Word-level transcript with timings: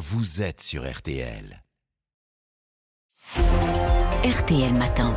vous 0.00 0.40
êtes 0.40 0.62
sur 0.62 0.90
RTL. 0.90 1.62
RTL 4.24 4.72
Matin. 4.72 5.12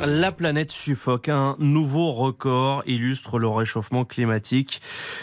La 0.00 0.30
planète 0.30 0.70
suffoque. 0.70 1.28
Un 1.28 1.56
nouveau 1.58 2.12
record 2.12 2.84
illustre 2.86 3.40
le 3.40 3.48
réchauffement 3.48 4.04
climatique. 4.04 4.80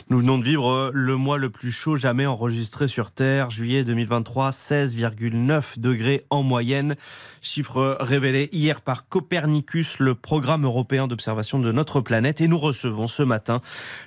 Nous 0.09 0.19
venons 0.19 0.37
de 0.37 0.43
vivre 0.43 0.91
le 0.93 1.15
mois 1.15 1.37
le 1.37 1.49
plus 1.49 1.71
chaud 1.71 1.95
jamais 1.95 2.25
enregistré 2.25 2.89
sur 2.89 3.11
Terre. 3.13 3.49
Juillet 3.49 3.85
2023, 3.85 4.49
16,9 4.49 5.79
degrés 5.79 6.25
en 6.29 6.43
moyenne. 6.43 6.97
Chiffre 7.41 7.95
révélé 8.01 8.49
hier 8.51 8.81
par 8.81 9.07
Copernicus, 9.07 9.99
le 9.99 10.13
programme 10.13 10.65
européen 10.65 11.07
d'observation 11.07 11.59
de 11.59 11.71
notre 11.71 12.01
planète. 12.01 12.41
Et 12.41 12.49
nous 12.49 12.59
recevons 12.59 13.07
ce 13.07 13.23
matin 13.23 13.61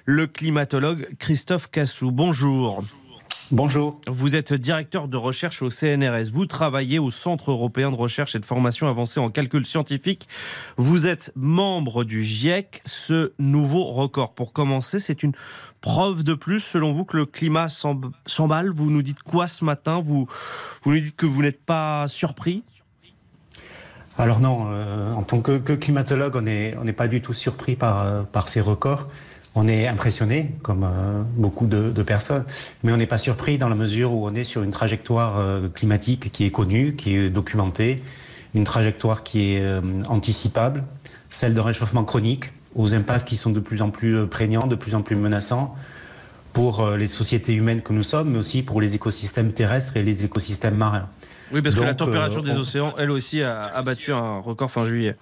le 0.04 0.26
climatologue 0.26 1.08
Christophe 1.18 1.70
Cassou. 1.70 2.10
Bonjour. 2.10 2.74
Bonjour. 2.74 3.01
Vous 4.08 4.34
êtes 4.34 4.54
directeur 4.54 5.08
de 5.08 5.18
recherche 5.18 5.60
au 5.60 5.68
CNRS. 5.68 6.30
Vous 6.32 6.46
travaillez 6.46 6.98
au 6.98 7.10
Centre 7.10 7.50
européen 7.50 7.90
de 7.90 7.96
recherche 7.96 8.34
et 8.34 8.38
de 8.38 8.46
formation 8.46 8.88
avancée 8.88 9.20
en 9.20 9.28
calcul 9.28 9.66
scientifique. 9.66 10.26
Vous 10.78 11.06
êtes 11.06 11.32
membre 11.36 12.04
du 12.04 12.24
GIEC. 12.24 12.80
Ce 12.86 13.32
nouveau 13.38 13.84
record, 13.84 14.32
pour 14.32 14.54
commencer, 14.54 15.00
c'est 15.00 15.22
une 15.22 15.32
preuve 15.82 16.24
de 16.24 16.32
plus, 16.32 16.60
selon 16.60 16.94
vous, 16.94 17.04
que 17.04 17.18
le 17.18 17.26
climat 17.26 17.68
s'emballe. 17.68 18.70
Vous 18.70 18.90
nous 18.90 19.02
dites 19.02 19.22
quoi 19.22 19.48
ce 19.48 19.66
matin? 19.66 20.00
Vous, 20.00 20.26
vous 20.82 20.92
nous 20.92 21.00
dites 21.00 21.16
que 21.16 21.26
vous 21.26 21.42
n'êtes 21.42 21.62
pas 21.62 22.08
surpris? 22.08 22.62
Alors 24.16 24.40
non, 24.40 24.68
euh, 24.70 25.12
en 25.12 25.24
tant 25.24 25.42
que, 25.42 25.58
climatologue, 25.74 26.36
on 26.36 26.42
n'est 26.42 26.74
on 26.82 26.90
pas 26.94 27.08
du 27.08 27.20
tout 27.20 27.34
surpris 27.34 27.76
par, 27.76 28.06
euh, 28.06 28.22
par 28.22 28.48
ces 28.48 28.62
records. 28.62 29.08
On 29.54 29.68
est 29.68 29.86
impressionné, 29.86 30.54
comme 30.62 30.84
euh, 30.84 31.22
beaucoup 31.36 31.66
de, 31.66 32.02
personnes, 32.02 32.44
mais 32.82 32.92
on 32.92 32.96
n'est 32.96 33.06
pas 33.06 33.18
surpris 33.18 33.58
dans 33.58 33.68
la 33.68 33.74
mesure 33.74 34.12
où 34.12 34.26
on 34.26 34.34
est 34.34 34.44
sur 34.44 34.62
une 34.62 34.70
trajectoire 34.70 35.38
euh, 35.38 35.68
climatique 35.68 36.32
qui 36.32 36.44
est 36.44 36.50
connue, 36.50 36.94
qui 36.96 37.16
est 37.16 37.28
documentée, 37.28 38.02
une 38.54 38.64
trajectoire 38.64 39.22
qui 39.22 39.52
est 39.52 39.60
euh, 39.60 39.80
anticipable, 40.08 40.84
celle 41.28 41.52
de 41.52 41.60
réchauffement 41.60 42.04
chronique, 42.04 42.50
aux 42.74 42.94
impacts 42.94 43.28
qui 43.28 43.36
sont 43.36 43.50
de 43.50 43.60
plus 43.60 43.82
en 43.82 43.90
plus 43.90 44.26
prégnants, 44.26 44.66
de 44.66 44.74
plus 44.74 44.94
en 44.94 45.02
plus 45.02 45.16
menaçants 45.16 45.76
pour 46.54 46.90
les 46.90 47.06
sociétés 47.06 47.54
humaines 47.54 47.82
que 47.82 47.92
nous 47.94 48.02
sommes, 48.02 48.30
mais 48.30 48.38
aussi 48.38 48.62
pour 48.62 48.80
les 48.80 48.94
écosystèmes 48.94 49.52
terrestres 49.52 49.96
et 49.96 50.02
les 50.02 50.24
écosystèmes 50.24 50.76
marins. 50.76 51.08
Oui, 51.50 51.60
parce 51.60 51.74
que 51.74 51.80
la 51.80 51.94
température 51.94 52.42
des 52.42 52.56
océans, 52.56 52.94
elle 52.98 53.10
aussi, 53.10 53.42
a, 53.42 53.64
a 53.64 53.82
battu 53.82 54.12
un 54.12 54.38
record 54.38 54.70
fin 54.70 54.86
juillet. 54.86 55.16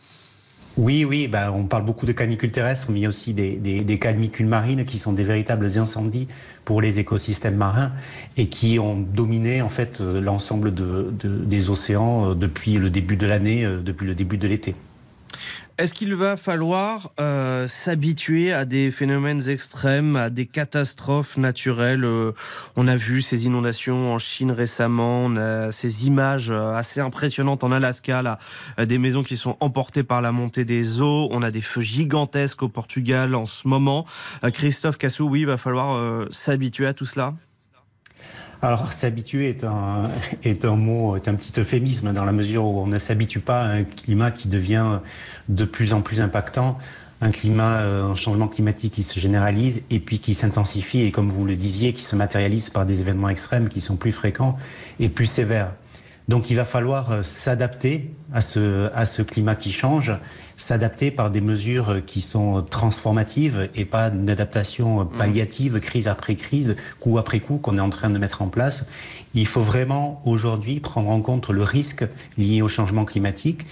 Oui, 0.76 1.04
oui, 1.04 1.26
ben, 1.26 1.50
on 1.50 1.64
parle 1.64 1.84
beaucoup 1.84 2.06
de 2.06 2.12
canicules 2.12 2.52
terrestres, 2.52 2.86
mais 2.90 3.00
il 3.00 3.02
y 3.02 3.06
a 3.06 3.08
aussi 3.08 3.34
des, 3.34 3.56
des, 3.56 3.98
canicules 3.98 4.46
marines 4.46 4.84
qui 4.84 4.98
sont 4.98 5.12
des 5.12 5.24
véritables 5.24 5.78
incendies 5.78 6.28
pour 6.64 6.80
les 6.80 7.00
écosystèmes 7.00 7.56
marins 7.56 7.90
et 8.36 8.46
qui 8.46 8.78
ont 8.78 8.96
dominé 8.96 9.62
en 9.62 9.68
fait 9.68 10.00
euh, 10.00 10.20
l'ensemble 10.20 10.72
des 10.72 11.70
océans 11.70 12.30
euh, 12.30 12.34
depuis 12.34 12.74
le 12.74 12.88
début 12.88 13.16
de 13.16 13.26
l'année, 13.26 13.64
euh, 13.64 13.80
depuis 13.80 14.06
le 14.06 14.14
début 14.14 14.38
de 14.38 14.46
l'été. 14.46 14.74
Est-ce 15.81 15.95
qu'il 15.95 16.14
va 16.14 16.36
falloir 16.36 17.11
euh, 17.20 17.67
s'habituer 17.67 18.53
à 18.53 18.67
des 18.67 18.91
phénomènes 18.91 19.48
extrêmes, 19.48 20.14
à 20.14 20.28
des 20.28 20.45
catastrophes 20.45 21.39
naturelles 21.39 22.05
euh, 22.05 22.33
On 22.77 22.87
a 22.87 22.97
vu 22.97 23.22
ces 23.22 23.47
inondations 23.47 24.12
en 24.12 24.19
Chine 24.19 24.50
récemment, 24.50 25.25
on 25.25 25.37
a 25.39 25.72
ces 25.72 26.06
images 26.06 26.50
euh, 26.50 26.75
assez 26.75 27.00
impressionnantes 27.00 27.64
en 27.64 27.72
Alaska, 27.72 28.20
là, 28.20 28.37
des 28.78 28.98
maisons 28.98 29.22
qui 29.22 29.39
sont 29.39 29.56
emportées 29.61 30.03
par 30.03 30.20
la 30.20 30.33
montée 30.33 30.67
des 30.67 31.00
eaux, 31.00 31.28
on 31.31 31.42
a 31.42 31.50
des 31.50 31.62
feux 31.62 31.81
gigantesques 31.81 32.62
au 32.62 32.69
Portugal 32.69 33.34
en 33.34 33.47
ce 33.47 33.67
moment. 33.67 34.05
Christophe 34.53 34.98
Cassou, 34.98 35.31
oui, 35.31 35.41
il 35.41 35.47
va 35.47 35.56
falloir 35.56 36.27
s'habituer 36.31 36.89
à 36.89 36.92
tout 36.92 37.06
cela? 37.06 37.33
Alors, 38.62 38.92
s'habituer 38.92 39.48
est 39.48 39.64
un, 39.64 40.11
est 40.44 40.64
un 40.64 40.77
mot, 40.77 41.16
est 41.16 41.28
un 41.28 41.34
petit 41.34 41.58
euphémisme 41.58 42.12
dans 42.12 42.25
la 42.25 42.33
mesure 42.33 42.64
où 42.64 42.80
on 42.80 42.86
ne 42.86 42.98
s'habitue 42.98 43.41
pas 43.41 43.62
à 43.62 43.69
un 43.69 43.84
climat 43.84 44.30
qui 44.30 44.48
devient 44.48 44.98
de 45.48 45.65
plus 45.65 45.94
en 45.94 46.03
plus 46.03 46.21
impactant, 46.21 46.78
un 47.22 47.31
climat, 47.31 47.78
euh, 47.81 48.04
un 48.04 48.15
changement 48.15 48.48
climatique 48.48 48.94
qui 48.94 49.03
se 49.03 49.19
généralise 49.19 49.82
et 49.91 49.98
puis 49.98 50.19
qui 50.19 50.34
s'intensifie 50.34 51.00
et 51.03 51.10
comme 51.10 51.31
vous 51.31 51.44
le 51.44 51.56
disiez, 51.56 51.93
qui 51.93 52.03
se 52.03 52.16
matérialise 52.16 52.71
par 52.71 52.84
des 52.84 53.00
événements 53.00 53.28
extrêmes 53.28 53.69
qui 53.69 53.81
sont 53.81 53.97
plus 53.97 54.12
fréquents 54.12 54.59
et 54.98 55.09
plus 55.09 55.27
sévères. 55.27 55.72
Donc 56.30 56.48
il 56.48 56.54
va 56.54 56.64
falloir 56.64 57.10
euh, 57.10 57.22
s'adapter 57.24 58.08
à 58.32 58.41
ce, 58.41 58.88
à 58.94 59.04
ce 59.04 59.20
climat 59.20 59.56
qui 59.56 59.72
change, 59.72 60.12
s'adapter 60.56 61.10
par 61.10 61.28
des 61.28 61.41
mesures 61.41 62.04
qui 62.06 62.20
sont 62.20 62.62
transformatives 62.62 63.68
et 63.74 63.84
pas 63.84 64.10
une 64.10 64.30
adaptation 64.30 65.04
palliative, 65.06 65.80
crise 65.80 66.06
après 66.06 66.36
crise, 66.36 66.76
coup 67.00 67.18
après 67.18 67.41
coup 67.41 67.58
qu'on 67.58 67.78
est 67.78 67.80
en 67.80 67.91
train 67.91 68.10
de 68.10 68.18
mettre 68.18 68.42
en 68.42 68.46
place. 68.46 68.84
Il 69.34 69.48
faut 69.48 69.62
vraiment 69.62 70.22
aujourd'hui 70.24 70.78
prendre 70.78 71.10
en 71.10 71.20
compte 71.20 71.50
le 71.50 71.64
risque 71.64 72.06
lié 72.38 72.62
au 72.62 72.68
changement 72.68 73.04
climatique 73.04 73.66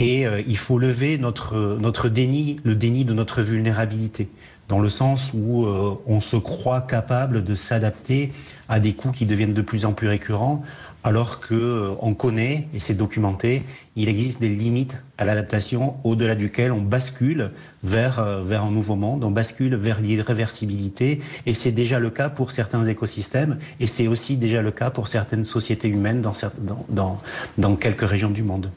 et 0.00 0.26
euh, 0.26 0.42
il 0.48 0.58
faut 0.58 0.78
lever 0.78 1.16
notre, 1.16 1.78
notre 1.80 2.08
déni, 2.08 2.58
le 2.64 2.74
déni 2.74 3.04
de 3.04 3.14
notre 3.14 3.40
vulnérabilité 3.40 4.28
dans 4.70 4.78
le 4.78 4.88
sens 4.88 5.32
où 5.34 5.66
euh, 5.66 5.96
on 6.06 6.20
se 6.20 6.36
croit 6.36 6.80
capable 6.80 7.42
de 7.42 7.54
s'adapter 7.56 8.32
à 8.68 8.78
des 8.78 8.92
coûts 8.92 9.10
qui 9.10 9.26
deviennent 9.26 9.52
de 9.52 9.62
plus 9.62 9.84
en 9.84 9.92
plus 9.92 10.06
récurrents, 10.06 10.62
alors 11.02 11.40
qu'on 11.40 11.54
euh, 11.54 12.14
connaît, 12.14 12.68
et 12.74 12.78
c'est 12.78 12.94
documenté, 12.94 13.62
il 13.96 14.08
existe 14.08 14.40
des 14.40 14.48
limites 14.48 14.96
à 15.18 15.24
l'adaptation 15.24 15.96
au-delà 16.04 16.34
duquel 16.34 16.72
on 16.72 16.80
bascule 16.80 17.50
vers, 17.82 18.18
euh, 18.18 18.42
vers 18.42 18.64
un 18.64 18.70
nouveau 18.70 18.96
monde, 18.96 19.24
on 19.24 19.30
bascule 19.30 19.76
vers 19.76 20.00
l'irréversibilité, 20.00 21.20
et 21.46 21.54
c'est 21.54 21.72
déjà 21.72 21.98
le 21.98 22.10
cas 22.10 22.28
pour 22.28 22.52
certains 22.52 22.84
écosystèmes, 22.84 23.58
et 23.80 23.86
c'est 23.86 24.08
aussi 24.08 24.36
déjà 24.36 24.60
le 24.62 24.70
cas 24.70 24.90
pour 24.90 25.08
certaines 25.08 25.44
sociétés 25.44 25.88
humaines 25.88 26.20
dans, 26.20 26.32
dans, 26.88 27.20
dans, 27.56 27.76
quelques 27.76 28.08
régions 28.08 28.30
du 28.30 28.42
monde. 28.42 28.70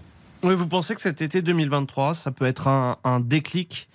Oui, 0.44 0.56
vous 0.56 0.68
pensez 0.68 0.96
que 0.96 1.02
cet 1.02 1.22
été 1.22 1.42
2023, 1.42 2.14
ça 2.14 2.32
peut 2.32 2.46
être 2.46 2.68
un, 2.68 2.98
un 3.04 3.20
déclic 3.20 3.90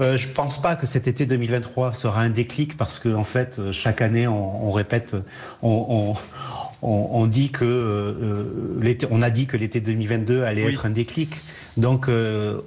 euh, 0.00 0.16
je 0.16 0.28
ne 0.28 0.32
pense 0.32 0.60
pas 0.60 0.76
que 0.76 0.86
cet 0.86 1.08
été 1.08 1.26
2023 1.26 1.92
sera 1.92 2.20
un 2.20 2.30
déclic 2.30 2.76
parce 2.76 2.98
que 2.98 3.14
en 3.14 3.24
fait, 3.24 3.58
euh, 3.58 3.72
chaque 3.72 4.00
année, 4.00 4.26
on, 4.26 4.70
répète, 4.70 5.16
on, 5.62 7.26
dit 7.26 7.50
que 7.50 7.64
euh, 7.64 9.06
on 9.10 9.22
a 9.22 9.30
dit 9.30 9.46
que 9.46 9.56
l'été 9.56 9.80
2022 9.80 10.42
allait 10.42 10.72
être 10.72 10.86
un 10.86 10.90
déclic. 10.90 11.30
Donc 11.76 12.08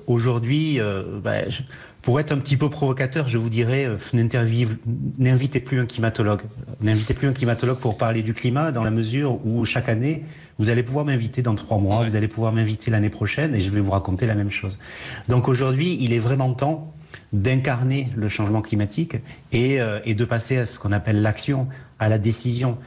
aujourd'hui, 0.08 0.80
bah, 1.22 1.34
pour 2.02 2.22
être 2.22 2.32
un 2.32 2.38
petit 2.38 2.56
peu 2.56 2.70
provocateur, 2.70 3.28
je 3.28 3.38
vous 3.38 3.50
dirais, 3.50 3.90
n'invitez 4.14 5.60
plus 5.60 5.82
un 5.82 5.86
climatologue. 5.86 6.42
N'invitez 6.80 7.14
plus 7.14 7.28
un 7.28 7.34
climatologue 7.34 7.80
pour 7.80 7.98
parler 7.98 8.24
du 8.24 8.34
climat 8.34 8.72
dans 8.72 8.86
la 8.86 8.90
mesure 8.90 9.46
où 9.46 9.66
chaque 9.66 9.90
année, 9.90 10.24
vous 10.60 10.70
allez 10.70 10.84
pouvoir 10.84 11.04
m'inviter 11.04 11.42
dans 11.42 11.56
trois 11.56 11.78
mois, 11.78 12.06
vous 12.06 12.16
allez 12.16 12.30
pouvoir 12.30 12.54
m'inviter 12.54 12.90
l'année 12.90 13.10
prochaine 13.10 13.54
et 13.54 13.60
je 13.60 13.70
vais 13.70 13.82
vous 13.82 13.92
raconter 13.92 14.26
la 14.28 14.36
même 14.36 14.52
chose. 14.52 14.78
Donc 15.28 15.50
aujourd'hui, 15.50 15.98
il 16.00 16.14
est 16.14 16.20
vraiment 16.20 16.54
temps 16.54 16.94
d'incarner 17.34 18.10
le 18.16 18.30
changement 18.30 18.62
climatique 18.62 19.18
euh, 19.54 20.00
et, 20.06 20.14
de 20.14 20.26
passer 20.26 20.58
à 20.58 20.66
ce 20.66 20.80
qu'on 20.80 20.92
appelle 20.92 21.22
l'action, 21.22 21.68
à 22.00 22.10
la 22.10 22.18
décision, 22.18 22.78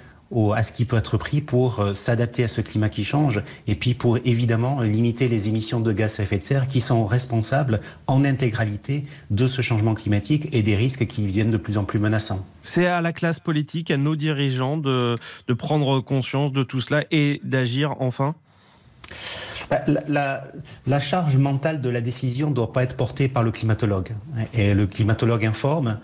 à 0.54 0.64
ce 0.64 0.72
qui 0.72 0.84
peut 0.84 0.96
être 0.96 1.16
pris 1.16 1.40
pour 1.40 1.78
euh, 1.78 1.94
s'adapter 1.94 2.42
à 2.42 2.48
ce 2.48 2.60
climat 2.60 2.88
qui 2.88 3.04
change 3.04 3.40
et 3.68 3.76
puis 3.76 3.94
pour 3.94 4.18
évidemment 4.24 4.80
limiter 4.80 5.28
les 5.28 5.48
émissions 5.48 5.78
de 5.78 5.92
gaz 5.92 6.18
à 6.18 6.24
effet 6.24 6.38
de 6.38 6.42
serre 6.42 6.66
qui 6.66 6.80
sont 6.80 7.06
responsables 7.06 7.80
en 8.08 8.24
intégralité 8.24 9.04
de 9.30 9.46
ce 9.46 9.62
changement 9.62 9.94
climatique 9.94 10.48
et 10.52 10.62
des 10.62 10.74
risques 10.74 11.06
qui 11.06 11.26
viennent 11.26 11.52
de 11.52 11.56
plus 11.56 11.78
en 11.78 11.84
plus 11.84 12.00
menaçants. 12.00 12.44
C'est 12.64 12.86
à 12.86 13.00
la 13.00 13.12
classe 13.12 13.38
politique, 13.38 13.92
à 13.92 13.96
nos 13.96 14.16
dirigeants 14.16 14.76
de 14.76 15.18
prendre 15.56 16.00
conscience 16.00 16.52
de 16.52 16.64
tout 16.64 16.80
cela 16.80 17.04
et 17.12 17.40
d'agir 17.44 17.94
enfin? 18.00 18.34
Bah, 19.70 19.80
la, 20.86 21.00
charge 21.00 21.36
mentale 21.36 21.80
de 21.80 21.88
la 21.88 22.00
décision 22.00 22.50
ne 22.50 22.54
doit 22.54 22.72
pas 22.72 22.82
être 22.82 22.96
portée 22.96 23.28
par 23.28 23.42
le 23.42 23.50
climatologue. 23.50 24.10
Et 24.52 24.74
le 24.74 24.86
climatologue 24.86 25.44
informe. 25.44 25.98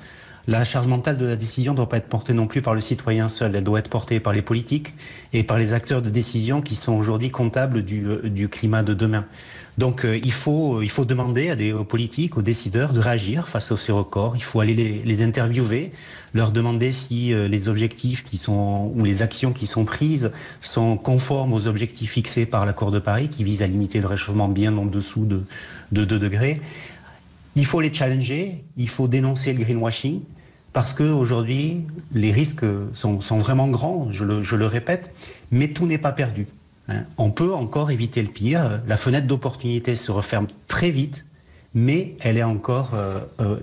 La 0.46 0.64
charge 0.64 0.86
mentale 0.86 1.18
de 1.18 1.26
la 1.26 1.36
décision 1.36 1.72
ne 1.72 1.76
doit 1.76 1.88
pas 1.88 1.98
être 1.98 2.08
portée 2.08 2.32
non 2.32 2.46
plus 2.46 2.62
par 2.62 2.74
le 2.74 2.80
citoyen 2.80 3.28
seul. 3.28 3.54
Elle 3.54 3.64
doit 3.64 3.78
être 3.78 3.90
portée 3.90 4.20
par 4.20 4.32
les 4.32 4.42
politiques 4.42 4.92
et 5.32 5.42
par 5.42 5.58
les 5.58 5.74
acteurs 5.74 6.02
de 6.02 6.10
décision 6.10 6.62
qui 6.62 6.76
sont 6.76 6.94
aujourd'hui 6.94 7.30
comptables 7.30 7.84
du, 7.84 8.06
du 8.24 8.48
climat 8.48 8.82
de 8.82 8.94
demain. 8.94 9.26
Donc 9.80 10.04
euh, 10.04 10.18
il, 10.22 10.32
faut, 10.32 10.76
euh, 10.76 10.84
il 10.84 10.90
faut 10.90 11.06
demander 11.06 11.48
à 11.48 11.56
des, 11.56 11.72
aux 11.72 11.84
politiques, 11.84 12.36
aux 12.36 12.42
décideurs 12.42 12.92
de 12.92 13.00
réagir 13.00 13.48
face 13.48 13.72
à 13.72 13.76
ces 13.78 13.92
records. 13.92 14.36
Il 14.36 14.42
faut 14.42 14.60
aller 14.60 14.74
les, 15.02 15.22
interviewer, 15.22 15.92
leur 16.34 16.52
demander 16.52 16.92
si 16.92 17.32
euh, 17.32 17.48
les 17.48 17.68
objectifs 17.68 18.22
qui 18.22 18.36
sont, 18.36 18.92
ou 18.94 19.04
les 19.04 19.22
actions 19.22 19.52
qui 19.52 19.66
sont 19.66 19.86
prises 19.86 20.32
sont 20.60 20.98
conformes 20.98 21.54
aux 21.54 21.66
objectifs 21.66 22.12
fixés 22.12 22.44
par 22.44 22.66
l'accord 22.66 22.90
de 22.90 22.98
Paris 22.98 23.28
qui 23.28 23.42
vise 23.42 23.62
à 23.62 23.66
limiter 23.66 24.00
le 24.00 24.06
réchauffement 24.06 24.48
bien 24.48 24.76
en 24.76 24.84
dessous 24.84 25.24
de, 25.24 25.42
de 25.92 26.04
2 26.04 26.18
degrés. 26.18 26.60
Il 27.56 27.66
faut 27.66 27.80
les 27.80 27.92
challenger, 27.92 28.64
il 28.76 28.88
faut 28.88 29.08
dénoncer 29.08 29.52
le 29.52 29.62
greenwashing 29.64 30.20
parce 30.72 30.94
qu'aujourd'hui, 30.94 31.84
les 32.14 32.30
risques 32.30 32.64
sont, 32.92 33.18
vraiment 33.38 33.68
grands, 33.68 34.08
je 34.12 34.24
le, 34.24 34.66
répète, 34.66 35.12
mais 35.50 35.68
tout 35.68 35.86
n'est 35.86 35.98
pas 35.98 36.12
perdu. 36.12 36.46
Hein. 36.88 37.02
On 37.18 37.30
peut 37.30 37.52
encore 37.52 37.90
éviter 37.90 38.22
le 38.22 38.28
pire. 38.28 38.80
La 38.86 38.96
fenêtre 38.96 39.26
d'opportunité 39.26 39.96
se 39.96 40.12
referme 40.12 40.46
très 40.68 40.90
vite, 40.90 41.24
mais 41.74 42.14
est 42.22 42.42
encore, 42.42 42.94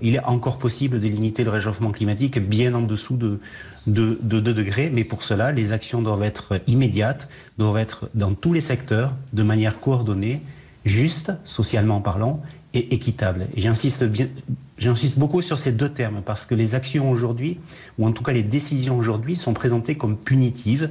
il 0.02 0.14
est 0.14 0.24
encore 0.24 0.58
possible 0.58 1.00
de 1.00 1.08
limiter 1.08 1.44
le 1.44 1.50
réchauffement 1.50 1.90
climatique 1.90 2.38
bien 2.38 2.74
en 2.74 2.82
dessous 2.82 3.16
de, 3.16 3.38
de, 3.86 4.18
2 4.22 4.40
degrés. 4.40 4.90
Mais 4.92 5.04
pour 5.04 5.24
cela, 5.24 5.52
les 5.52 5.72
actions 5.72 6.02
doivent 6.02 6.22
être 6.22 6.60
immédiates, 6.66 7.28
doivent 7.58 7.78
être 7.78 8.08
dans 8.14 8.34
tous 8.34 8.52
les 8.52 8.60
secteurs, 8.60 9.12
de 9.32 9.42
manière 9.42 9.80
coordonnée, 9.80 10.42
juste, 10.84 11.32
socialement 11.44 12.00
parlant, 12.00 12.42
et 12.74 12.94
équitable. 12.94 13.46
J'insiste 13.56 15.18
beaucoup 15.18 15.42
sur 15.42 15.58
ces 15.58 15.72
deux 15.72 15.88
termes 15.88 16.22
parce 16.24 16.44
que 16.44 16.54
les 16.54 16.74
actions 16.74 17.10
aujourd'hui, 17.10 17.58
ou 17.98 18.06
en 18.06 18.12
tout 18.12 18.22
cas 18.22 18.32
les 18.32 18.42
décisions 18.42 18.96
aujourd'hui, 18.96 19.36
sont 19.36 19.54
présentées 19.54 19.94
comme 19.94 20.16
punitives, 20.16 20.90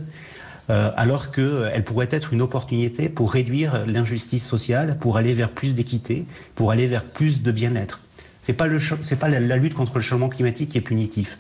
euh, 0.69 0.91
alors 0.97 1.31
qu'elles 1.31 1.83
pourraient 1.83 2.09
être 2.11 2.33
une 2.33 2.41
opportunité 2.41 3.07
pour 3.07 3.31
réduire 3.31 3.85
l'injustice 3.85 4.45
sociale, 4.45 4.97
pour 4.99 5.17
aller 5.17 5.33
vers 5.33 5.49
plus 5.49 5.73
d'équité, 5.73 6.25
pour 6.55 6.71
aller 6.71 6.87
vers 6.87 7.05
plus 7.05 7.41
de 7.41 7.51
bien-être. 7.51 8.01
Ce 8.43 8.51
n'est 8.51 8.57
pas, 8.57 8.67
le, 8.67 8.79
pas 9.19 9.29
la, 9.29 9.57
lutte 9.57 9.73
contre 9.73 9.95
le 9.95 10.01
changement 10.01 10.29
climatique 10.29 10.69
qui 10.69 10.77
est 10.77 10.81
punitif 10.81 11.37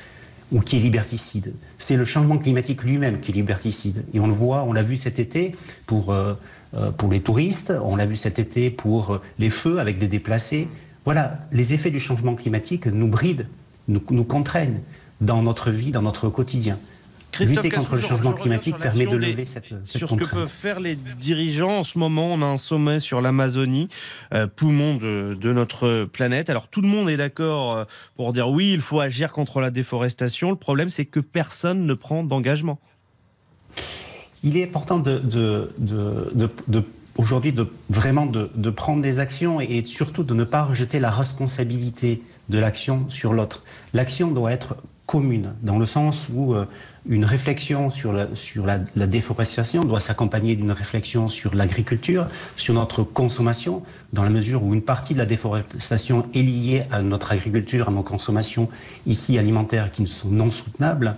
ou 0.51 0.61
qui 0.61 0.77
est 0.77 0.79
liberticide. 0.79 1.53
C'est 1.77 1.97
le 1.97 2.05
changement 2.05 2.37
climatique 2.37 2.83
lui-même 2.83 3.19
qui 3.19 3.31
est 3.31 3.35
liberticide. 3.35 4.05
Et 4.13 4.19
on 4.19 4.27
le 4.27 4.33
voit, 4.33 4.63
on 4.63 4.71
l'a 4.71 4.83
vu 4.83 4.95
cet 4.95 5.19
été 5.19 5.55
pour, 5.87 6.13
euh, 6.13 6.35
pour 6.97 7.11
les 7.11 7.21
touristes, 7.21 7.73
on 7.83 7.95
l'a 7.95 8.05
vu 8.05 8.15
cet 8.15 8.39
été 8.39 8.69
pour 8.69 9.19
les 9.39 9.49
feux 9.49 9.79
avec 9.79 9.99
des 9.99 10.07
déplacés, 10.07 10.67
voilà, 11.07 11.39
les 11.53 11.73
effets 11.73 11.89
du 11.89 12.01
changement 12.01 12.35
climatique 12.35 12.85
nous 12.85 13.07
brident, 13.07 13.45
nous, 13.87 14.01
contraignent 14.25 14.81
dans 15.21 15.41
notre 15.41 15.71
vie, 15.71 15.91
dans 15.91 16.01
notre 16.01 16.27
quotidien. 16.27 16.77
Lutter 17.39 17.69
contre 17.69 17.95
le 17.95 18.01
changement 18.01 18.33
climatique 18.33 18.77
permet 18.77 19.05
de 19.05 19.15
lever 19.15 19.45
cette, 19.45 19.85
Sur 19.85 20.09
ce 20.09 20.15
que 20.15 20.25
peuvent 20.25 20.49
faire 20.49 20.81
les 20.81 20.95
dirigeants 20.95 21.77
en 21.77 21.83
ce 21.83 21.97
moment, 21.97 22.33
on 22.33 22.41
a 22.41 22.45
un 22.45 22.57
sommet 22.57 22.99
sur 22.99 23.21
l'Amazonie, 23.21 23.87
euh, 24.33 24.47
poumon 24.47 24.95
de, 24.95 25.53
notre 25.53 26.03
planète. 26.03 26.49
Alors 26.49 26.67
tout 26.67 26.81
le 26.81 26.89
monde 26.89 27.09
est 27.09 27.15
d'accord 27.15 27.77
euh, 27.77 27.85
pour 28.17 28.33
dire 28.33 28.49
oui, 28.49 28.73
il 28.73 28.81
faut 28.81 28.99
agir 28.99 29.31
contre 29.31 29.61
la 29.61 29.69
déforestation. 29.69 30.49
Le 30.49 30.57
problème, 30.57 30.89
c'est 30.89 31.05
que 31.05 31.21
personne 31.21 31.85
ne 31.85 31.93
prend 31.93 32.25
d'engagement. 32.25 32.81
Il 34.43 34.57
est 34.57 34.63
important 34.63 34.99
de, 34.99 35.71
aujourd'hui 37.17 37.53
de 37.53 37.67
vraiment 37.89 38.25
de, 38.25 38.69
prendre 38.69 39.01
des 39.01 39.19
actions 39.19 39.59
et, 39.59 39.83
surtout 39.85 40.23
de 40.23 40.33
ne 40.33 40.43
pas 40.43 40.63
rejeter 40.63 40.99
la 40.99 41.11
responsabilité 41.11 42.21
de 42.49 42.59
l'action 42.59 43.09
sur 43.09 43.33
l'autre. 43.33 43.63
L'action 43.93 44.29
doit 44.29 44.51
être 44.51 44.77
commune, 45.05 45.53
dans 45.63 45.79
le 45.79 45.85
sens 45.85 46.27
où 46.33 46.53
euh, 46.53 46.65
une 47.07 47.23
réflexion 47.23 47.89
sur, 47.89 48.11
la, 48.11 48.27
déforestation 49.07 49.85
doit 49.85 50.01
s'accompagner 50.01 50.55
d'une 50.55 50.71
réflexion 50.71 51.29
sur 51.29 51.55
l'agriculture, 51.55 52.27
sur 52.57 52.73
notre 52.73 53.03
consommation, 53.03 53.83
dans 54.11 54.23
la 54.23 54.29
mesure 54.29 54.63
où 54.63 54.73
une 54.73 54.81
partie 54.81 55.13
de 55.13 55.19
la 55.19 55.25
déforestation 55.25 56.25
est 56.35 56.41
liée 56.41 56.83
à 56.91 57.01
notre 57.01 57.31
agriculture, 57.31 57.87
à 57.87 57.91
nos 57.91 58.03
consommations 58.03 58.69
ici 59.05 59.37
alimentaires 59.37 59.91
qui 59.91 60.05
sont 60.07 60.29
non 60.29 60.51
soutenables. 60.51 61.15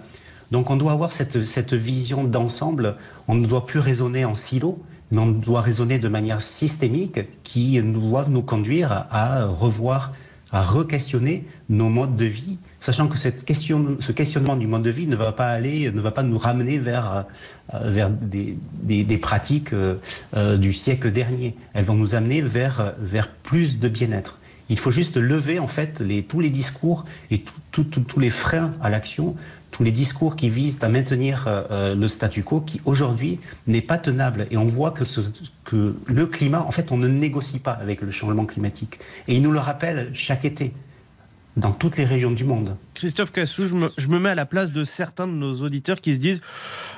Donc 0.52 0.70
on 0.70 0.76
doit 0.76 0.92
avoir 0.92 1.12
cette, 1.12 1.46
cette 1.46 1.74
vision 1.74 2.24
d'ensemble, 2.24 2.96
on 3.28 3.36
ne 3.36 3.46
doit 3.46 3.66
plus 3.66 3.80
raisonner 3.80 4.26
en 4.26 4.36
silo, 4.36 4.82
mais 5.12 5.20
on 5.20 5.28
doit 5.28 5.62
raisonner 5.62 6.00
de 6.00 6.08
manière 6.08 6.42
systémique 6.42 7.20
qui 7.44 7.82
doivent 7.82 8.30
nous 8.30 8.42
conduire 8.42 9.06
à 9.12 9.46
revoir, 9.46 10.12
à 10.52 10.62
re-questionner 10.62 11.46
nos 11.70 11.90
modes 11.90 12.16
de 12.16 12.26
vie, 12.26 12.58
sachant 12.80 13.08
que 13.08 13.18
cette 13.18 13.46
question, 13.46 13.98
ce 14.00 14.12
questionnement 14.12 14.56
du 14.56 14.68
mode 14.68 14.84
de 14.84 14.90
vie 14.90 15.08
ne 15.08 15.16
va 15.16 15.32
pas 15.32 15.48
aller, 15.48 15.92
ne 15.92 16.02
va 16.02 16.12
pas 16.12 16.24
nous 16.24 16.38
ramener 16.38 16.80
vers, 16.80 17.26
euh, 17.74 17.92
vers 17.92 18.10
des, 18.10 18.58
des, 18.84 19.18
pratiques 19.18 19.74
euh, 19.74 19.96
euh, 20.36 20.58
du 20.58 20.74
siècle 20.74 21.12
dernier. 21.12 21.56
Elles 21.74 21.86
vont 21.86 21.96
nous 21.96 22.16
amener 22.16 22.42
vers, 22.42 22.94
vers 23.00 23.28
plus 23.28 23.80
de 23.80 23.88
bien-être. 23.88 24.39
Il 24.70 24.78
faut 24.78 24.92
juste 24.92 25.18
lever 25.18 25.60
en 25.60 25.68
fait 25.68 26.02
tous 26.28 26.40
les 26.40 26.50
discours 26.50 27.06
et 27.32 27.44
tous 27.72 28.20
les 28.20 28.30
freins 28.30 28.74
à 28.82 28.90
l'action 28.90 29.36
tous 29.72 29.84
les 29.84 29.92
discours 29.92 30.36
qui 30.36 30.50
visent 30.50 30.80
à 30.82 30.90
maintenir 30.90 31.46
euh, 31.48 31.64
euh, 31.72 31.96
le 31.96 32.08
statu 32.08 32.44
quo, 32.44 32.62
qui 32.62 32.82
aujourd'hui 32.86 33.40
n'est 33.68 33.82
pas 33.82 33.98
tenable. 33.98 34.48
Et 34.52 34.58
on 34.58 34.66
voit 34.66 34.92
que 34.92 35.96
le 36.06 36.26
climat, 36.26 36.62
en 36.62 36.72
fait, 36.72 36.92
on 36.92 36.98
ne 36.98 37.08
négocie 37.08 37.60
pas 37.60 37.72
avec 37.72 38.02
le 38.02 38.12
changement 38.12 38.46
climatique. 38.46 39.00
Et 39.28 39.36
il 39.36 39.42
nous 39.42 39.52
le 39.52 39.60
rappelle 39.60 40.10
chaque 40.14 40.46
été 40.46 40.74
dans 41.58 41.72
toutes 41.72 41.98
les 41.98 42.06
régions 42.06 42.32
du 42.32 42.46
monde. 42.46 42.76
Christophe 42.94 43.32
Cassou, 43.32 43.66
je 43.66 43.76
me, 44.08 44.20
mets 44.20 44.30
à 44.30 44.36
la 44.36 44.46
place 44.46 44.72
de 44.72 44.84
certains 44.84 45.28
de 45.28 45.34
nos 45.34 45.62
auditeurs 45.62 46.00
qui 46.00 46.16
se 46.16 46.20
disent 46.20 46.42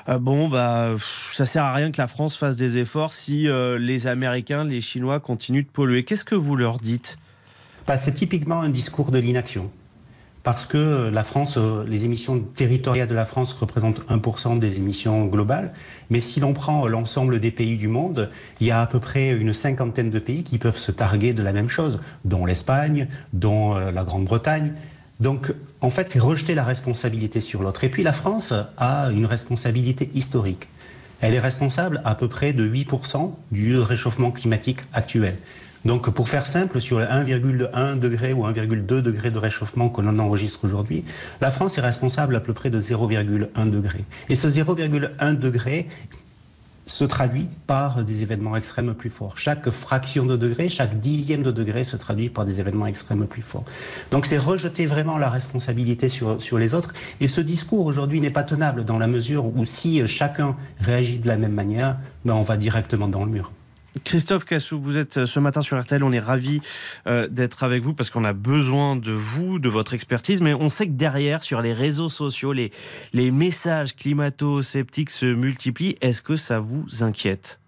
euh, 0.09 0.19
bon 0.19 0.49
bah 0.49 0.95
ça 1.31 1.45
sert 1.45 1.63
à 1.63 1.73
rien 1.73 1.91
que 1.91 1.97
la 1.97 2.07
France 2.07 2.35
fasse 2.35 2.57
des 2.57 2.77
efforts 2.77 3.11
si 3.11 3.47
les 3.79 4.07
Américains, 4.07 4.63
les 4.63 4.81
Chinois 4.81 5.19
continuent 5.19 5.63
de 5.63 5.69
polluer. 5.69 6.03
Qu'est-ce 6.03 6.25
que 6.25 6.35
vous 6.35 6.55
leur 6.55 6.79
dites? 6.79 7.17
Bah, 7.87 7.97
C'est 7.97 8.13
typiquement 8.13 8.61
un 8.61 8.69
discours 8.69 9.11
de 9.11 9.19
l'inaction 9.19 9.69
parce 10.43 10.65
que 10.65 11.09
la 11.09 11.23
France, 11.23 11.57
euh, 11.57 11.83
les 11.87 12.05
émissions 12.05 12.39
territoriales 12.39 13.07
de 13.07 13.13
la 13.13 13.25
France 13.25 13.53
représentent 13.53 14.01
1% 14.09 14.57
des 14.57 14.77
émissions 14.77 15.25
globales. 15.25 15.71
Mais 16.09 16.19
si 16.19 16.39
l'on 16.39 16.53
prend 16.53 16.87
l'ensemble 16.87 17.39
des 17.39 17.51
pays 17.51 17.77
du 17.77 17.87
monde, 17.87 18.29
il 18.59 18.67
y 18.67 18.71
a 18.71 18.81
à 18.81 18.87
peu 18.87 18.99
près 18.99 19.29
une 19.29 19.53
cinquantaine 19.53 20.09
de 20.09 20.19
pays 20.19 20.43
qui 20.43 20.57
peuvent 20.57 20.77
se 20.77 20.91
targuer 20.91 21.33
de 21.33 21.43
la 21.43 21.53
même 21.53 21.69
chose, 21.69 21.99
dont 22.25 22.45
l'Espagne, 22.45 23.07
dont 23.33 23.75
euh, 23.75 23.91
la 23.91 24.03
Grande-Bretagne. 24.03 24.73
Donc, 25.19 25.53
en 25.81 25.91
fait, 25.91 26.11
c'est 26.11 26.19
rejeter 26.19 26.55
la 26.55 26.63
responsabilité 26.63 27.41
sur 27.41 27.61
l'autre. 27.61 27.83
Et 27.83 27.89
puis, 27.89 28.01
la 28.01 28.13
France 28.13 28.53
a 28.77 29.09
une 29.11 29.27
responsabilité 29.27 30.09
historique. 30.15 30.67
Elle 31.21 31.35
est 31.35 31.39
responsable 31.39 32.01
à 32.03 32.15
peu 32.15 32.27
près 32.27 32.51
de 32.51 32.67
8% 32.67 33.31
du 33.51 33.77
réchauffement 33.77 34.31
climatique 34.31 34.79
actuel. 34.91 35.35
Donc 35.85 36.09
pour 36.09 36.29
faire 36.29 36.47
simple, 36.47 36.79
sur 36.79 36.99
le 36.99 37.05
1,1 37.05 37.97
degré 37.99 38.33
ou 38.33 38.45
1,2 38.45 38.85
degré 38.85 39.31
de 39.31 39.37
réchauffement 39.37 39.89
que 39.89 40.01
l'on 40.01 40.19
enregistre 40.19 40.65
aujourd'hui, 40.65 41.03
la 41.41 41.51
France 41.51 41.77
est 41.77 41.81
responsable 41.81 42.35
à 42.35 42.39
peu 42.39 42.53
près 42.53 42.69
de 42.69 42.79
0,1 42.79 43.69
degré. 43.69 44.03
Et 44.29 44.35
ce 44.35 44.47
0,1 44.47 45.37
degré 45.37 45.87
se 46.85 47.05
traduit 47.05 47.47
par 47.67 48.03
des 48.03 48.21
événements 48.21 48.55
extrêmes 48.55 48.93
plus 48.93 49.09
forts. 49.09 49.37
Chaque 49.37 49.69
fraction 49.69 50.25
de 50.25 50.35
degré, 50.35 50.69
chaque 50.69 50.99
dixième 50.99 51.41
de 51.41 51.51
degré 51.51 51.83
se 51.83 51.95
traduit 51.95 52.29
par 52.29 52.45
des 52.45 52.59
événements 52.59 52.87
extrêmes 52.87 53.25
plus 53.25 53.41
forts. 53.41 53.63
Donc 54.11 54.25
c'est 54.25 54.37
rejeter 54.37 54.85
vraiment 54.85 55.17
la 55.17 55.29
responsabilité 55.29 56.09
sur, 56.09 56.41
sur 56.41 56.57
les 56.57 56.73
autres. 56.73 56.93
Et 57.21 57.27
ce 57.27 57.41
discours 57.41 57.85
aujourd'hui 57.85 58.19
n'est 58.19 58.29
pas 58.29 58.43
tenable 58.43 58.83
dans 58.83 58.97
la 58.97 59.07
mesure 59.07 59.45
où 59.45 59.65
si 59.65 60.05
chacun 60.07 60.55
réagit 60.79 61.19
de 61.19 61.27
la 61.27 61.37
même 61.37 61.53
manière, 61.53 61.97
ben 62.25 62.33
on 62.33 62.43
va 62.43 62.57
directement 62.57 63.07
dans 63.07 63.23
le 63.23 63.31
mur. 63.31 63.51
Christophe 64.05 64.45
Cassou, 64.45 64.79
vous 64.79 64.95
êtes 64.95 65.17
euh, 65.17 65.25
ce 65.25 65.39
matin 65.39 65.61
sur 65.61 65.79
RTL. 65.79 66.03
On 66.03 66.11
est 66.11 66.19
ravi 66.19 66.61
euh, 67.07 67.27
d'être 67.27 67.63
avec 67.63 67.83
vous 67.83 67.93
parce 67.93 68.09
qu'on 68.09 68.23
a 68.23 68.33
besoin 68.33 68.95
de 68.95 69.11
vous, 69.11 69.59
de 69.59 69.67
votre 69.67 69.93
expertise. 69.93 70.41
Mais 70.41 70.53
on 70.53 70.69
sait 70.69 70.87
que 70.87 70.93
derrière, 70.93 71.43
sur 71.43 71.61
les 71.61 71.73
réseaux 71.73 72.09
sociaux, 72.09 72.53
les, 72.53 72.71
messages 73.31 73.95
climato-sceptiques 73.95 75.11
se 75.11 75.25
multiplient. 75.25 75.97
Est-ce 76.01 76.21
que 76.21 76.37
ça 76.37 76.59
vous 76.59 76.85
inquiète? 77.01 77.59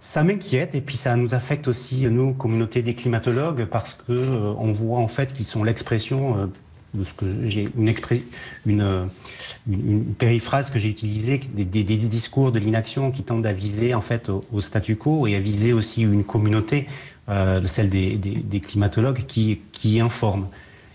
Ça 0.00 0.24
m'inquiète 0.24 0.74
et 0.74 0.80
puis 0.80 0.96
ça 0.96 1.14
nous 1.14 1.34
affecte 1.34 1.68
aussi 1.68 2.06
nous 2.06 2.32
communauté 2.32 2.82
des 2.82 2.94
climatologues 2.94 3.66
parce 3.66 3.94
que 3.94 4.12
euh, 4.12 4.54
on 4.58 4.72
voit 4.72 4.98
en 4.98 5.08
fait 5.08 5.32
qu'ils 5.32 5.46
sont 5.46 5.62
l'expression 5.62 6.50
j'ai 7.46 7.68
une, 8.66 9.08
une, 9.68 10.14
périphrase 10.14 10.70
que 10.70 10.78
j'ai 10.78 10.88
utilisée, 10.88 11.40
des, 11.54 11.84
discours 11.84 12.52
de 12.52 12.58
l'inaction 12.58 13.10
qui 13.10 13.22
tendent 13.22 13.46
à 13.46 13.52
viser 13.52 13.94
en 13.94 14.00
fait 14.00 14.28
au, 14.28 14.60
statu 14.60 14.96
quo 14.96 15.26
et 15.26 15.36
à 15.36 15.38
viser 15.38 15.72
aussi 15.72 16.02
une 16.02 16.24
communauté, 16.24 16.88
euh, 17.28 17.64
celle 17.66 17.90
des, 17.90 18.60
climatologues, 18.64 19.24
qui, 19.26 19.60
qui 19.72 20.00
informe. 20.00 20.48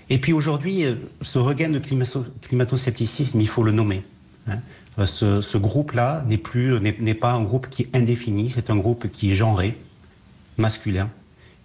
Et 0.10 0.18
puis 0.18 0.34
aujourd'hui, 0.34 0.86
euh, 0.86 0.96
ce 1.22 1.40
regain 1.40 1.70
de 1.70 1.80
climato-scepticisme, 1.80 3.40
il 3.40 3.48
faut 3.48 3.64
le 3.64 3.72
nommer. 3.72 4.04
Hein. 4.48 4.60
Euh, 5.00 5.06
ce, 5.06 5.58
groupe-là 5.58 6.26
n'est 6.28 6.38
plus 6.38 6.80
n'est 6.80 7.14
pas 7.14 7.32
un 7.32 7.44
groupe 7.44 7.70
qui 7.70 7.84
est 7.84 7.90
indéfini, 7.96 8.50
c'est 8.50 8.70
un 8.70 8.78
groupe 8.78 9.10
qui 9.12 9.32
est 9.32 9.36
genré, 9.36 9.78
masculin, 10.58 11.10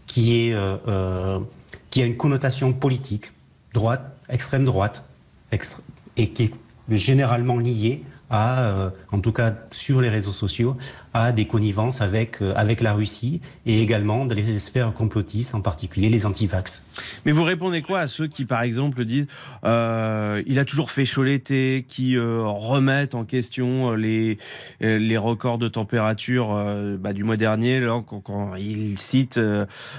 qui 0.06 0.36
est 0.36 0.56
qui 1.90 2.02
a 2.02 2.06
une 2.06 2.16
connotation 2.16 2.72
politique, 2.72 3.32
droite, 3.74 4.16
extrême 4.30 4.64
droite, 4.64 5.02
et 6.16 6.30
qui 6.30 6.44
est 6.44 6.52
généralement 6.96 7.58
lié 7.58 8.02
à, 8.30 8.62
euh, 8.62 8.90
en 9.10 9.18
tout 9.18 9.32
cas 9.32 9.54
sur 9.72 10.00
les 10.00 10.08
réseaux 10.08 10.32
sociaux, 10.32 10.76
à 11.12 11.32
des 11.32 11.46
connivences 11.46 12.00
avec, 12.00 12.40
euh, 12.40 12.52
avec 12.54 12.80
la 12.80 12.92
Russie 12.92 13.40
et 13.66 13.82
également 13.82 14.24
dans 14.24 14.36
les 14.36 14.58
sphères 14.60 14.94
complotistes, 14.94 15.52
en 15.56 15.60
particulier 15.60 16.08
les 16.08 16.24
antivax. 16.26 16.84
Mais 17.26 17.32
vous 17.32 17.42
répondez 17.42 17.82
quoi 17.82 17.98
à 17.98 18.06
ceux 18.06 18.28
qui, 18.28 18.44
par 18.44 18.62
exemple, 18.62 19.04
disent 19.04 19.26
euh, 19.64 20.44
il 20.46 20.60
a 20.60 20.64
toujours 20.64 20.92
fait 20.92 21.04
chaud 21.04 21.24
l'été, 21.24 21.84
qui 21.88 22.16
remettent 22.18 23.16
en 23.16 23.24
question 23.24 23.92
les, 23.94 24.38
les 24.80 25.16
records 25.16 25.58
de 25.58 25.66
température 25.66 26.50
bah, 27.00 27.12
du 27.12 27.24
mois 27.24 27.36
dernier, 27.36 27.84
quand, 28.06 28.20
quand 28.20 28.54
il 28.54 28.96
cite 28.98 29.40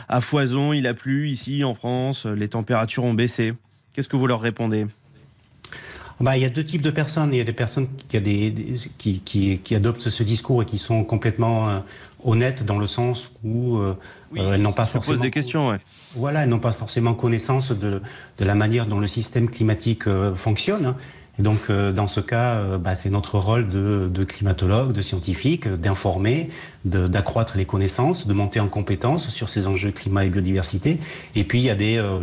à 0.08 0.22
foison, 0.22 0.72
il 0.72 0.88
a 0.88 0.94
plu 0.94 1.28
ici 1.28 1.64
en 1.64 1.74
France, 1.74 2.26
les 2.26 2.48
températures 2.48 3.04
ont 3.04 3.14
baissé. 3.14 3.54
Qu'est-ce 3.94 4.10
que 4.10 4.16
vous 4.16 4.28
leur 4.28 4.42
répondez? 4.42 4.88
Bah, 6.20 6.38
il 6.38 6.44
y 6.44 6.46
a 6.46 6.50
deux 6.50 6.64
types 6.64 6.84
de 6.84 6.92
personnes. 6.92 7.34
Il 7.34 7.38
y 7.38 7.42
a 7.42 7.46
des 7.46 7.54
personnes 7.54 7.88
qui, 8.08 8.18
a 8.18 8.20
des, 8.20 8.54
qui, 8.98 9.20
qui, 9.22 9.58
qui, 9.58 9.76
adoptent 9.76 10.10
ce 10.10 10.24
discours 10.24 10.62
et 10.62 10.66
qui 10.66 10.78
sont 10.78 11.04
complètement 11.04 11.70
euh, 11.70 11.80
honnêtes 12.24 12.64
dans 12.64 12.78
le 12.78 12.86
sens 12.86 13.32
où 13.44 13.82
elles 14.36 14.62
n'ont 14.62 14.72
pas 14.72 14.86
se 14.86 15.00
posent 15.00 15.20
des 15.20 15.32
questions. 15.32 15.70
Ouais. 15.70 15.78
Voilà, 16.16 16.44
elles 16.44 16.50
n'ont 16.50 16.60
pas 16.60 16.74
forcément 16.74 17.16
connaissance 17.16 17.72
de, 17.72 18.02
de, 18.38 18.46
la 18.46 18.54
manière 18.54 18.86
dont 18.86 19.00
le 19.00 19.08
système 19.08 19.50
climatique 19.50 20.04
fonctionne. 20.36 20.94
Donc, 21.40 21.70
euh, 21.70 21.92
dans 21.92 22.08
ce 22.08 22.20
cas, 22.20 22.56
euh, 22.56 22.78
bah, 22.78 22.96
c'est 22.96 23.10
notre 23.10 23.40
rôle 23.40 23.70
de, 23.70 24.24
climatologue, 24.24 24.92
de 24.94 25.02
scientifique, 25.02 25.68
d'informer, 25.68 26.50
d'accroître 26.86 27.58
les 27.58 27.66
connaissances, 27.66 28.28
de 28.28 28.34
monter 28.34 28.60
en 28.60 28.68
compétences 28.68 29.30
sur 29.30 29.50
ces 29.50 29.66
enjeux 29.68 29.92
climat 29.92 30.26
et 30.26 30.30
biodiversité. 30.30 31.00
Et 31.36 31.44
puis, 31.44 31.60
il 31.60 31.66
y 31.66 31.70
a 31.70 31.76
des, 31.76 31.98
euh, 31.98 32.20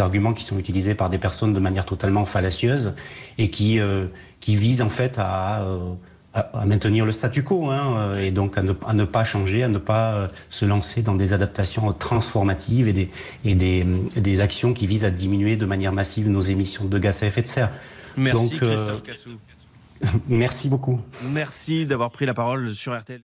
arguments 0.00 0.32
qui 0.32 0.44
sont 0.44 0.58
utilisés 0.58 0.94
par 0.94 1.10
des 1.10 1.18
personnes 1.18 1.54
de 1.54 1.60
manière 1.60 1.86
totalement 1.86 2.24
fallacieuse 2.24 2.92
et 3.38 3.50
qui, 3.50 3.78
qui 4.40 4.56
visent 4.56 4.82
en 4.82 4.88
fait 4.88 5.18
à 5.18 5.64
à, 6.36 6.66
maintenir 6.66 7.06
le 7.06 7.12
statu 7.12 7.42
quo 7.42 7.70
hein, 7.70 7.96
euh, 7.96 8.18
et 8.18 8.30
donc 8.30 8.58
à 8.58 8.62
ne, 8.62 9.04
pas 9.04 9.24
changer, 9.24 9.62
à 9.62 9.68
ne 9.68 9.78
pas 9.78 10.12
euh, 10.12 10.28
se 10.50 10.64
lancer 10.64 11.02
dans 11.02 11.14
des 11.14 11.32
adaptations 11.32 11.92
transformatives 11.92 12.88
et 12.88 12.92
des, 12.92 13.10
et 13.44 13.54
des, 13.54 13.86
des, 14.16 14.40
actions 14.40 14.74
qui 14.74 14.86
visent 14.86 15.04
à 15.04 15.10
diminuer 15.10 15.56
de 15.56 15.66
manière 15.66 15.92
massive 15.92 16.28
nos 16.28 16.42
émissions 16.42 16.84
de 16.84 16.98
gaz 16.98 17.22
à 17.22 17.26
effet 17.26 17.42
de 17.42 17.46
serre. 17.48 17.70
Merci 18.16 18.50
donc, 18.50 18.62
euh, 18.62 18.74
Christophe 18.74 19.02
Cassou. 19.02 19.30
Merci 20.28 20.68
beaucoup. 20.68 21.00
Merci 21.22 21.86
d'avoir 21.86 22.10
pris 22.10 22.26
la 22.26 22.34
parole 22.34 22.74
sur 22.74 22.98
RTL. 22.98 23.20